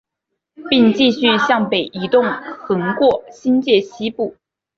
[0.67, 4.35] 并继续向北移动横过新界西部。